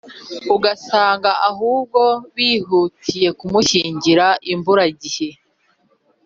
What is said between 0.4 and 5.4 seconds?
ugasanga ahubwo bihutiye kumushyingira imburagihe